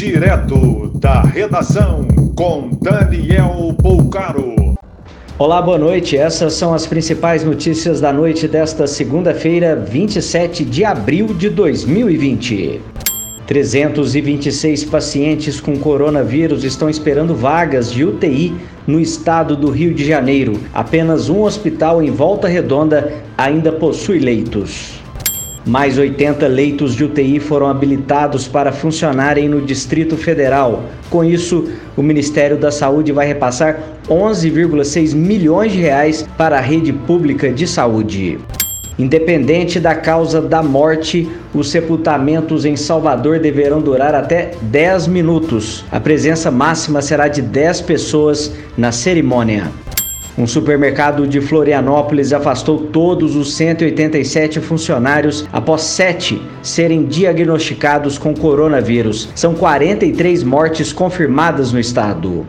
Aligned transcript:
Direto 0.00 0.92
da 0.94 1.20
redação 1.20 2.08
com 2.34 2.70
Daniel 2.80 3.76
Poucaro. 3.82 4.74
Olá, 5.38 5.60
boa 5.60 5.76
noite. 5.76 6.16
Essas 6.16 6.54
são 6.54 6.72
as 6.72 6.86
principais 6.86 7.44
notícias 7.44 8.00
da 8.00 8.10
noite 8.10 8.48
desta 8.48 8.86
segunda-feira, 8.86 9.76
27 9.76 10.64
de 10.64 10.86
abril 10.86 11.34
de 11.34 11.50
2020. 11.50 12.80
326 13.46 14.84
pacientes 14.84 15.60
com 15.60 15.76
coronavírus 15.76 16.64
estão 16.64 16.88
esperando 16.88 17.34
vagas 17.34 17.92
de 17.92 18.02
UTI 18.02 18.54
no 18.86 18.98
estado 18.98 19.54
do 19.54 19.68
Rio 19.68 19.92
de 19.92 20.06
Janeiro. 20.06 20.58
Apenas 20.72 21.28
um 21.28 21.42
hospital 21.42 22.02
em 22.02 22.10
Volta 22.10 22.48
Redonda 22.48 23.12
ainda 23.36 23.70
possui 23.70 24.18
leitos. 24.18 24.99
Mais 25.66 25.98
80 25.98 26.46
leitos 26.46 26.94
de 26.94 27.04
UTI 27.04 27.38
foram 27.38 27.66
habilitados 27.68 28.48
para 28.48 28.72
funcionarem 28.72 29.48
no 29.48 29.60
Distrito 29.60 30.16
Federal. 30.16 30.84
Com 31.10 31.22
isso, 31.22 31.68
o 31.96 32.02
Ministério 32.02 32.56
da 32.56 32.70
Saúde 32.70 33.12
vai 33.12 33.26
repassar 33.26 33.78
11,6 34.08 35.14
milhões 35.14 35.72
de 35.72 35.78
reais 35.78 36.26
para 36.38 36.56
a 36.56 36.60
rede 36.60 36.92
pública 36.92 37.50
de 37.50 37.66
saúde. 37.66 38.38
Independente 38.98 39.80
da 39.80 39.94
causa 39.94 40.42
da 40.42 40.62
morte, 40.62 41.26
os 41.54 41.70
sepultamentos 41.70 42.64
em 42.64 42.76
Salvador 42.76 43.38
deverão 43.38 43.80
durar 43.80 44.14
até 44.14 44.52
10 44.62 45.06
minutos. 45.06 45.84
A 45.90 45.98
presença 45.98 46.50
máxima 46.50 47.00
será 47.00 47.28
de 47.28 47.40
10 47.40 47.82
pessoas 47.82 48.52
na 48.76 48.92
cerimônia. 48.92 49.70
Um 50.40 50.46
supermercado 50.46 51.26
de 51.26 51.38
Florianópolis 51.38 52.32
afastou 52.32 52.78
todos 52.86 53.36
os 53.36 53.52
187 53.52 54.58
funcionários 54.58 55.46
após 55.52 55.82
sete 55.82 56.40
serem 56.62 57.04
diagnosticados 57.04 58.16
com 58.16 58.32
coronavírus. 58.32 59.28
São 59.34 59.52
43 59.52 60.42
mortes 60.42 60.94
confirmadas 60.94 61.74
no 61.74 61.78
estado. 61.78 62.46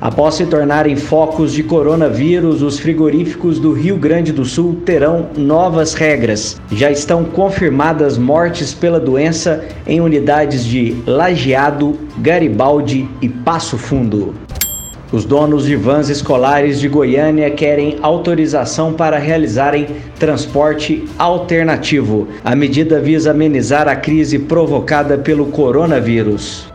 Após 0.00 0.36
se 0.36 0.46
tornarem 0.46 0.96
focos 0.96 1.52
de 1.52 1.62
coronavírus, 1.62 2.62
os 2.62 2.78
frigoríficos 2.78 3.58
do 3.58 3.74
Rio 3.74 3.98
Grande 3.98 4.32
do 4.32 4.46
Sul 4.46 4.80
terão 4.86 5.28
novas 5.36 5.92
regras. 5.92 6.58
Já 6.72 6.90
estão 6.90 7.22
confirmadas 7.22 8.16
mortes 8.16 8.72
pela 8.72 8.98
doença 8.98 9.62
em 9.86 10.00
unidades 10.00 10.64
de 10.64 10.96
Lajeado, 11.06 11.98
Garibaldi 12.16 13.06
e 13.20 13.28
Passo 13.28 13.76
Fundo. 13.76 14.32
Os 15.12 15.24
donos 15.24 15.64
de 15.64 15.76
vans 15.76 16.08
escolares 16.08 16.80
de 16.80 16.88
Goiânia 16.88 17.48
querem 17.48 17.96
autorização 18.02 18.92
para 18.92 19.18
realizarem 19.18 19.86
transporte 20.18 21.04
alternativo. 21.16 22.26
A 22.44 22.56
medida 22.56 22.98
visa 22.98 23.30
amenizar 23.30 23.86
a 23.86 23.94
crise 23.94 24.36
provocada 24.36 25.16
pelo 25.16 25.46
coronavírus. 25.46 26.66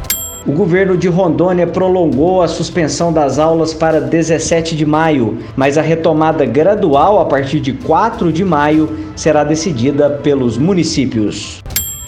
O 0.47 0.53
governo 0.53 0.95
de 0.95 1.09
Rondônia 1.09 1.67
prolongou 1.67 2.41
a 2.41 2.47
suspensão 2.47 3.11
das 3.11 3.37
aulas 3.37 3.73
para 3.73 3.99
17 3.99 4.77
de 4.77 4.85
maio, 4.85 5.37
mas 5.55 5.77
a 5.77 5.81
retomada 5.81 6.45
gradual 6.45 7.19
a 7.19 7.25
partir 7.25 7.59
de 7.59 7.73
4 7.73 8.31
de 8.31 8.45
maio 8.45 8.89
será 9.13 9.43
decidida 9.43 10.09
pelos 10.09 10.57
municípios. 10.57 11.61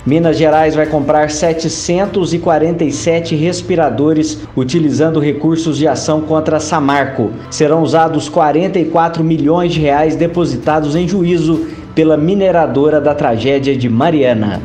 Minas 0.05 0.37
Gerais 0.37 0.75
vai 0.75 0.85
comprar 0.85 1.31
747 1.31 3.35
respiradores 3.35 4.45
utilizando 4.53 5.17
recursos 5.17 5.77
de 5.77 5.87
ação 5.87 6.19
contra 6.19 6.59
Samarco. 6.59 7.31
Serão 7.49 7.81
usados 7.81 8.27
44 8.27 9.23
milhões 9.23 9.71
de 9.71 9.79
reais 9.79 10.17
depositados 10.17 10.97
em 10.97 11.07
juízo 11.07 11.67
pela 11.95 12.17
mineradora 12.17 12.99
da 12.99 13.15
tragédia 13.15 13.77
de 13.77 13.87
Mariana. 13.87 14.61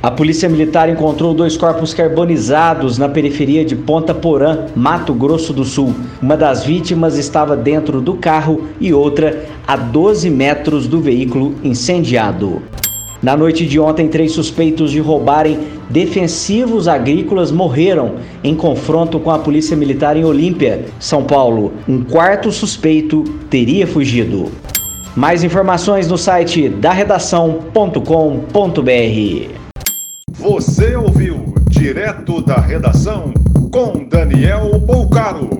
A 0.00 0.12
Polícia 0.12 0.48
Militar 0.48 0.88
encontrou 0.88 1.34
dois 1.34 1.56
corpos 1.56 1.92
carbonizados 1.92 2.98
na 2.98 3.08
periferia 3.08 3.64
de 3.64 3.74
Ponta 3.74 4.14
Porã, 4.14 4.66
Mato 4.76 5.12
Grosso 5.12 5.52
do 5.52 5.64
Sul. 5.64 5.92
Uma 6.22 6.36
das 6.36 6.62
vítimas 6.62 7.18
estava 7.18 7.56
dentro 7.56 8.00
do 8.00 8.14
carro 8.14 8.68
e 8.80 8.94
outra 8.94 9.44
a 9.66 9.76
12 9.76 10.30
metros 10.30 10.86
do 10.86 11.00
veículo 11.00 11.56
incendiado. 11.64 12.62
Na 13.22 13.36
noite 13.36 13.66
de 13.66 13.80
ontem, 13.80 14.08
três 14.08 14.32
suspeitos 14.32 14.92
de 14.92 15.00
roubarem 15.00 15.58
defensivos 15.90 16.86
agrícolas 16.86 17.50
morreram 17.50 18.16
em 18.44 18.54
confronto 18.54 19.18
com 19.18 19.30
a 19.30 19.38
Polícia 19.38 19.76
Militar 19.76 20.16
em 20.16 20.24
Olímpia, 20.24 20.84
São 21.00 21.24
Paulo. 21.24 21.72
Um 21.88 22.04
quarto 22.04 22.52
suspeito 22.52 23.24
teria 23.50 23.86
fugido. 23.86 24.52
Mais 25.16 25.42
informações 25.42 26.06
no 26.06 26.16
site 26.16 26.68
da 26.68 26.92
redação.com.br. 26.92 27.98
Você 30.30 30.94
ouviu 30.94 31.54
direto 31.68 32.40
da 32.40 32.60
redação 32.60 33.32
com 33.72 34.04
Daniel 34.04 34.78
Bolcaro. 34.78 35.57